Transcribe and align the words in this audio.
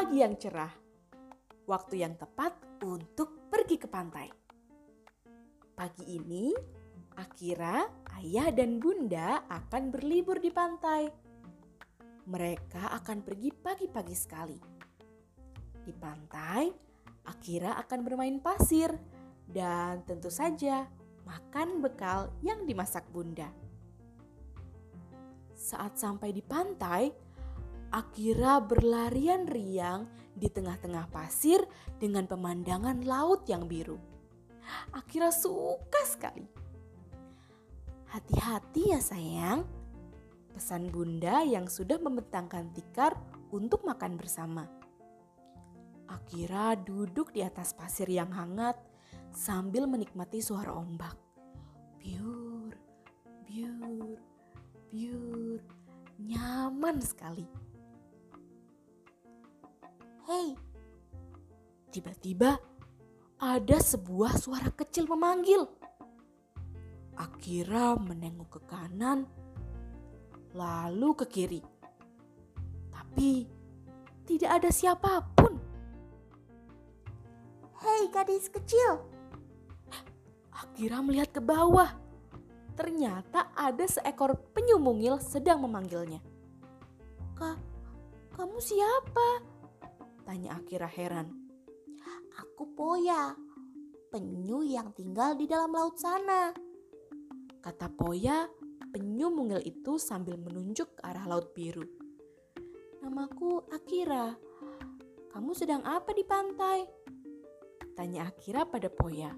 pagi 0.00 0.24
yang 0.24 0.32
cerah. 0.40 0.72
Waktu 1.68 2.00
yang 2.00 2.16
tepat 2.16 2.56
untuk 2.88 3.52
pergi 3.52 3.76
ke 3.76 3.84
pantai. 3.84 4.32
Pagi 5.76 6.16
ini, 6.16 6.48
Akira, 7.20 7.84
ayah 8.16 8.48
dan 8.48 8.80
bunda 8.80 9.44
akan 9.44 9.92
berlibur 9.92 10.40
di 10.40 10.48
pantai. 10.48 11.04
Mereka 12.32 12.96
akan 12.96 13.20
pergi 13.20 13.52
pagi-pagi 13.52 14.16
sekali. 14.16 14.56
Di 15.84 15.92
pantai, 15.92 16.72
Akira 17.28 17.76
akan 17.76 18.00
bermain 18.00 18.40
pasir 18.40 18.96
dan 19.44 20.00
tentu 20.08 20.32
saja 20.32 20.88
makan 21.28 21.84
bekal 21.84 22.32
yang 22.40 22.64
dimasak 22.64 23.04
bunda. 23.12 23.52
Saat 25.52 26.00
sampai 26.00 26.32
di 26.32 26.40
pantai, 26.40 27.12
Akira 27.90 28.62
berlarian 28.62 29.50
riang 29.50 30.06
di 30.30 30.46
tengah-tengah 30.46 31.10
pasir 31.10 31.58
dengan 31.98 32.22
pemandangan 32.30 33.02
laut 33.02 33.42
yang 33.50 33.66
biru. 33.66 33.98
Akira 34.94 35.34
suka 35.34 35.98
sekali. 36.06 36.46
Hati-hati 38.14 38.94
ya 38.94 39.02
sayang, 39.02 39.66
pesan 40.54 40.94
bunda 40.94 41.42
yang 41.42 41.66
sudah 41.66 41.98
membentangkan 41.98 42.70
tikar 42.70 43.18
untuk 43.50 43.82
makan 43.82 44.14
bersama. 44.14 44.70
Akira 46.06 46.78
duduk 46.78 47.34
di 47.34 47.42
atas 47.42 47.74
pasir 47.74 48.06
yang 48.06 48.30
hangat 48.30 48.78
sambil 49.34 49.90
menikmati 49.90 50.38
suara 50.38 50.74
ombak. 50.74 51.18
Biur, 51.98 52.70
biur, 53.46 54.18
biur, 54.90 55.58
nyaman 56.22 57.02
sekali. 57.02 57.69
Hei. 60.30 60.54
Tiba-tiba 61.90 62.54
ada 63.42 63.78
sebuah 63.82 64.38
suara 64.38 64.70
kecil 64.70 65.10
memanggil. 65.10 65.66
Akira 67.18 67.98
menengok 67.98 68.46
ke 68.46 68.60
kanan, 68.70 69.26
lalu 70.54 71.18
ke 71.18 71.26
kiri. 71.26 71.62
Tapi 72.94 73.42
tidak 74.22 74.62
ada 74.62 74.70
siapa 74.70 75.18
pun. 75.34 75.58
Hei 77.82 78.06
gadis 78.14 78.46
kecil. 78.46 79.02
Akira 80.54 81.02
melihat 81.02 81.34
ke 81.34 81.42
bawah. 81.42 81.90
Ternyata 82.78 83.50
ada 83.58 83.82
seekor 83.82 84.38
penyu 84.54 84.78
mungil 84.78 85.18
sedang 85.18 85.58
memanggilnya. 85.66 86.22
Kak, 87.34 87.58
kamu 88.38 88.62
siapa? 88.62 89.58
Tanya 90.24 90.56
Akira 90.56 90.86
heran. 90.86 91.32
Aku 92.40 92.72
Poya, 92.72 93.36
penyu 94.08 94.64
yang 94.64 94.92
tinggal 94.96 95.36
di 95.36 95.44
dalam 95.44 95.72
laut 95.72 95.96
sana. 96.00 96.54
Kata 97.60 97.92
Poya, 97.92 98.48
penyu 98.90 99.28
mungil 99.28 99.60
itu 99.64 100.00
sambil 100.00 100.40
menunjuk 100.40 100.96
ke 100.98 101.02
arah 101.04 101.28
laut 101.28 101.52
biru. 101.52 101.84
Namaku 103.00 103.64
Akira. 103.72 104.36
Kamu 105.30 105.54
sedang 105.54 105.86
apa 105.86 106.10
di 106.10 106.24
pantai? 106.26 106.84
Tanya 107.94 108.26
Akira 108.28 108.64
pada 108.64 108.88
Poya. 108.90 109.30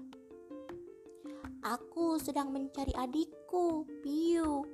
Aku 1.63 2.19
sedang 2.19 2.51
mencari 2.51 2.91
adikku, 2.91 3.87
Piu. 4.03 4.67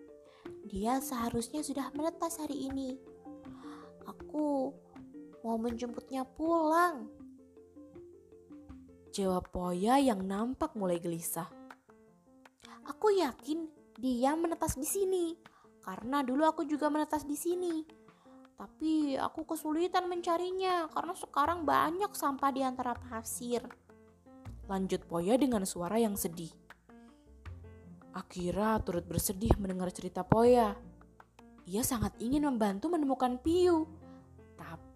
Dia 0.65 0.97
seharusnya 1.01 1.61
sudah 1.61 1.93
menetas 1.93 2.41
hari 2.41 2.65
ini. 2.65 2.97
Mau 5.49 5.57
menjemputnya 5.57 6.29
pulang. 6.29 7.09
Jawab 9.09 9.49
Poya 9.49 9.97
yang 9.97 10.21
nampak 10.21 10.77
mulai 10.77 11.01
gelisah. 11.01 11.49
Aku 12.85 13.09
yakin 13.09 13.65
dia 13.97 14.37
menetas 14.37 14.77
di 14.77 14.85
sini, 14.85 15.33
karena 15.81 16.21
dulu 16.21 16.45
aku 16.45 16.69
juga 16.69 16.93
menetas 16.93 17.25
di 17.25 17.33
sini. 17.33 17.81
Tapi 18.61 19.17
aku 19.17 19.49
kesulitan 19.49 20.05
mencarinya 20.05 20.85
karena 20.93 21.17
sekarang 21.17 21.65
banyak 21.65 22.13
sampah 22.13 22.53
di 22.53 22.61
antara 22.61 22.93
pasir. 22.93 23.65
Lanjut 24.69 25.01
Poya 25.09 25.33
dengan 25.33 25.65
suara 25.65 25.97
yang 25.97 26.13
sedih. 26.13 26.53
Akira 28.13 28.77
turut 28.85 29.09
bersedih 29.09 29.57
mendengar 29.57 29.89
cerita 29.89 30.21
Poya. 30.21 30.77
Ia 31.65 31.81
sangat 31.81 32.21
ingin 32.21 32.45
membantu 32.45 32.85
menemukan 32.93 33.41
Piu, 33.41 33.89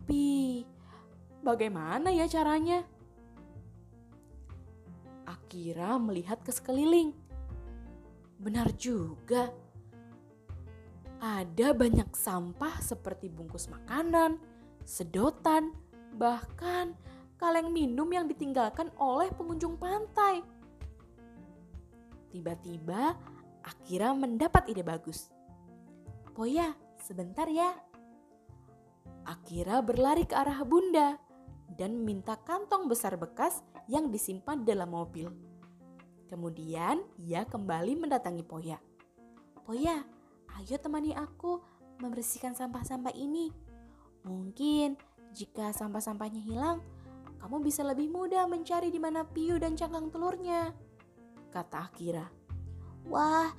tapi 0.03 0.67
bagaimana 1.39 2.11
ya 2.11 2.27
caranya? 2.27 2.83
Akira 5.23 5.95
melihat 5.95 6.43
ke 6.43 6.51
sekeliling. 6.51 7.15
Benar 8.35 8.75
juga. 8.75 9.47
Ada 11.23 11.71
banyak 11.71 12.11
sampah 12.11 12.83
seperti 12.83 13.31
bungkus 13.31 13.71
makanan, 13.71 14.43
sedotan, 14.83 15.71
bahkan 16.19 16.99
kaleng 17.39 17.71
minum 17.71 18.11
yang 18.11 18.27
ditinggalkan 18.27 18.91
oleh 18.99 19.31
pengunjung 19.31 19.79
pantai. 19.79 20.43
Tiba-tiba 22.27 23.15
Akira 23.63 24.11
mendapat 24.11 24.67
ide 24.67 24.83
bagus. 24.83 25.31
Poya, 26.35 26.75
sebentar 26.99 27.47
ya, 27.47 27.71
Akira 29.23 29.79
berlari 29.79 30.27
ke 30.27 30.35
arah 30.35 30.59
bunda 30.67 31.15
dan 31.73 31.95
meminta 31.95 32.35
kantong 32.37 32.91
besar 32.91 33.15
bekas 33.15 33.63
yang 33.87 34.11
disimpan 34.11 34.61
dalam 34.67 34.91
mobil. 34.91 35.31
Kemudian 36.27 37.03
ia 37.21 37.45
kembali 37.45 37.93
mendatangi 37.99 38.43
Poya. 38.43 38.77
Poya, 39.63 40.03
ayo 40.59 40.75
temani 40.81 41.15
aku 41.15 41.61
membersihkan 42.01 42.57
sampah-sampah 42.57 43.13
ini. 43.15 43.53
Mungkin 44.25 44.97
jika 45.35 45.71
sampah-sampahnya 45.71 46.41
hilang, 46.41 46.79
kamu 47.43 47.59
bisa 47.59 47.83
lebih 47.83 48.07
mudah 48.07 48.47
mencari 48.47 48.87
di 48.87 48.99
mana 49.03 49.27
Piu 49.27 49.59
dan 49.59 49.75
cangkang 49.75 50.07
telurnya, 50.07 50.71
kata 51.51 51.91
Akira. 51.91 52.27
Wah, 53.03 53.51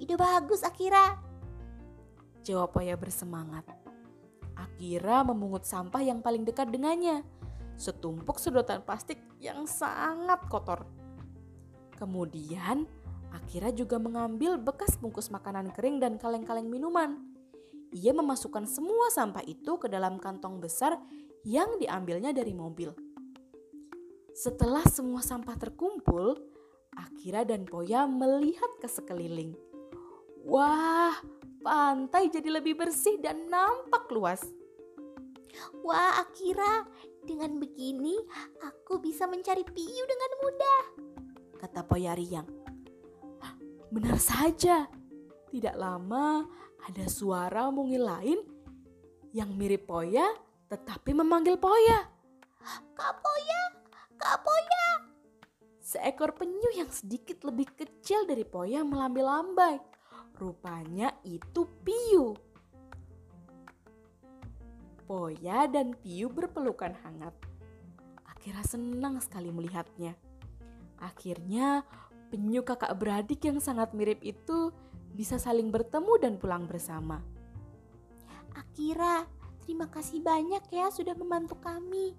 ide 0.00 0.16
bagus 0.16 0.64
Akira. 0.64 1.20
Jawab 2.40 2.72
Poya 2.72 2.96
bersemangat. 2.96 3.75
Akira 4.56 5.20
memungut 5.20 5.68
sampah 5.68 6.00
yang 6.00 6.24
paling 6.24 6.42
dekat 6.48 6.72
dengannya, 6.72 7.20
setumpuk 7.76 8.40
sedotan 8.40 8.80
plastik 8.80 9.20
yang 9.36 9.68
sangat 9.68 10.40
kotor. 10.48 10.88
Kemudian, 11.96 12.88
Akira 13.32 13.68
juga 13.72 14.00
mengambil 14.00 14.56
bekas 14.56 14.96
bungkus 14.96 15.28
makanan 15.28 15.72
kering 15.76 16.00
dan 16.00 16.16
kaleng-kaleng 16.16 16.68
minuman. 16.68 17.20
Ia 17.92 18.16
memasukkan 18.16 18.64
semua 18.64 19.12
sampah 19.12 19.44
itu 19.44 19.76
ke 19.76 19.88
dalam 19.92 20.16
kantong 20.16 20.60
besar 20.60 20.96
yang 21.44 21.76
diambilnya 21.76 22.32
dari 22.32 22.56
mobil. 22.56 22.90
Setelah 24.36 24.84
semua 24.84 25.24
sampah 25.24 25.56
terkumpul, 25.56 26.36
Akira 26.96 27.44
dan 27.44 27.64
Poya 27.64 28.04
melihat 28.08 28.68
ke 28.80 28.88
sekeliling. 28.88 29.65
Wah, 30.46 31.18
pantai 31.58 32.30
jadi 32.30 32.46
lebih 32.62 32.78
bersih 32.78 33.18
dan 33.18 33.50
nampak 33.50 34.06
luas. 34.14 34.46
Wah, 35.82 36.22
Akira, 36.22 36.86
dengan 37.26 37.58
begini 37.58 38.14
aku 38.62 39.02
bisa 39.02 39.26
mencari 39.26 39.66
Piu 39.66 40.04
dengan 40.06 40.30
mudah, 40.38 40.82
kata 41.58 41.82
Poya 41.82 42.14
Riang. 42.14 42.46
Benar 43.90 44.22
saja, 44.22 44.86
tidak 45.50 45.74
lama 45.74 46.46
ada 46.86 47.04
suara 47.10 47.66
mungil 47.74 48.06
lain 48.06 48.38
yang 49.34 49.50
mirip 49.58 49.90
Poya 49.90 50.30
tetapi 50.70 51.10
memanggil 51.10 51.58
Poya. 51.58 52.06
Kak 52.94 53.14
Poya, 53.18 53.62
Kak 54.14 54.46
Poya. 54.46 54.86
Seekor 55.82 56.38
penyu 56.38 56.70
yang 56.74 56.90
sedikit 56.90 57.42
lebih 57.42 57.66
kecil 57.74 58.26
dari 58.30 58.46
Poya 58.46 58.86
melambai-lambai 58.86 59.95
Rupanya 60.36 61.16
itu 61.24 61.64
Piu. 61.80 62.36
Poya 65.08 65.64
dan 65.64 65.96
Piu 65.96 66.28
berpelukan 66.28 66.92
hangat. 67.06 67.32
Akira 68.28 68.60
senang 68.66 69.16
sekali 69.24 69.48
melihatnya. 69.48 70.12
Akhirnya 71.00 71.88
penyu 72.28 72.60
kakak 72.60 72.92
beradik 73.00 73.40
yang 73.48 73.62
sangat 73.64 73.96
mirip 73.96 74.20
itu 74.20 74.74
bisa 75.16 75.40
saling 75.40 75.72
bertemu 75.72 76.12
dan 76.20 76.34
pulang 76.36 76.68
bersama. 76.68 77.24
Akira, 78.52 79.24
terima 79.64 79.88
kasih 79.88 80.20
banyak 80.20 80.68
ya 80.68 80.92
sudah 80.92 81.16
membantu 81.16 81.56
kami. 81.64 82.12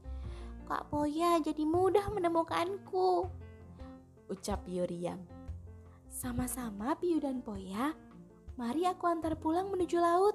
Kak 0.65 0.89
Poya 0.89 1.37
jadi 1.37 1.63
mudah 1.63 2.09
menemukanku. 2.09 3.29
Ucap 4.27 4.65
Piu 4.65 4.83
riang. 4.89 5.21
Sama-sama 6.09 6.97
Piu 6.97 7.21
dan 7.21 7.45
Poya, 7.45 7.93
Mari 8.57 8.89
aku 8.89 9.05
antar 9.05 9.37
pulang 9.37 9.69
menuju 9.69 10.01
laut, 10.01 10.33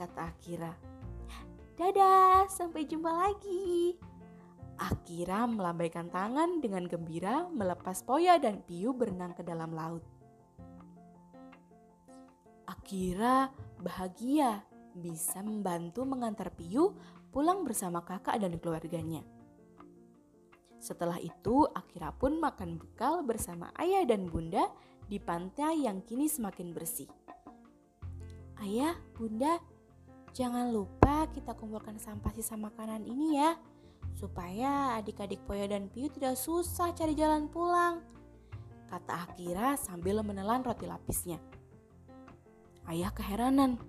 kata 0.00 0.32
Akira. 0.32 0.72
Dadah, 1.76 2.48
sampai 2.48 2.88
jumpa 2.88 3.12
lagi. 3.12 3.92
Akira 4.80 5.44
melambaikan 5.44 6.08
tangan 6.08 6.64
dengan 6.64 6.88
gembira 6.88 7.44
melepas 7.52 8.00
Poya 8.00 8.40
dan 8.40 8.64
Piu 8.64 8.96
berenang 8.96 9.36
ke 9.36 9.44
dalam 9.44 9.76
laut. 9.76 10.00
Akira 12.64 13.52
bahagia 13.84 14.64
bisa 14.96 15.44
membantu 15.44 16.08
mengantar 16.08 16.48
Piu 16.56 16.96
pulang 17.28 17.68
bersama 17.68 18.00
kakak 18.00 18.40
dan 18.40 18.56
keluarganya. 18.56 19.20
Setelah 20.80 21.20
itu, 21.20 21.68
Akira 21.76 22.16
pun 22.16 22.40
makan 22.40 22.80
bekal 22.80 23.20
bersama 23.20 23.68
ayah 23.76 24.08
dan 24.08 24.24
bunda 24.32 24.72
di 25.06 25.22
pantai 25.22 25.86
yang 25.86 26.02
kini 26.02 26.26
semakin 26.26 26.74
bersih. 26.74 27.08
Ayah, 28.60 28.98
bunda, 29.14 29.60
Jangan 30.36 30.68
lupa 30.68 31.24
kita 31.32 31.56
kumpulkan 31.56 31.96
sampah 31.96 32.28
sisa 32.36 32.60
makanan 32.60 33.08
ini 33.08 33.40
ya, 33.40 33.56
supaya 34.20 34.92
adik-adik 35.00 35.40
Poya 35.48 35.64
dan 35.64 35.88
Piu 35.88 36.12
tidak 36.12 36.36
susah 36.36 36.92
cari 36.92 37.16
jalan 37.16 37.48
pulang. 37.48 38.04
Kata 38.84 39.24
Akira 39.24 39.80
sambil 39.80 40.20
menelan 40.20 40.60
roti 40.60 40.84
lapisnya. 40.84 41.40
Ayah 42.84 43.08
keheranan. 43.16 43.80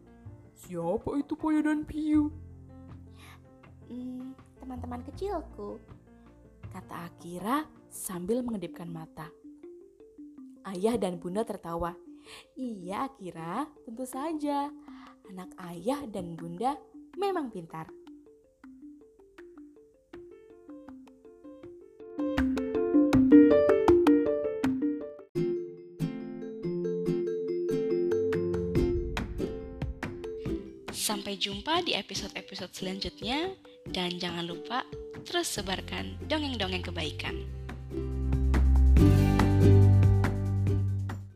Siapa 0.56 1.20
itu 1.20 1.36
Poya 1.36 1.60
dan 1.68 1.84
Piu? 1.84 2.32
Hmm, 3.92 4.32
teman-teman 4.64 5.04
kecilku. 5.04 5.84
Kata 6.72 7.12
Akira 7.12 7.68
sambil 7.92 8.40
mengedipkan 8.40 8.88
mata. 8.88 9.28
Ayah 10.68 11.00
dan 11.00 11.16
bunda 11.16 11.48
tertawa. 11.48 11.96
Iya 12.60 13.08
Akira, 13.08 13.64
tentu 13.88 14.04
saja 14.04 14.68
anak 15.32 15.56
ayah 15.72 16.04
dan 16.12 16.36
bunda 16.36 16.76
memang 17.16 17.48
pintar. 17.48 17.88
Sampai 30.92 31.40
jumpa 31.40 31.88
di 31.88 31.96
episode-episode 31.96 32.76
selanjutnya 32.76 33.56
dan 33.96 34.20
jangan 34.20 34.44
lupa 34.44 34.84
terus 35.24 35.48
sebarkan 35.48 36.20
dongeng-dongeng 36.28 36.84
kebaikan. 36.84 37.57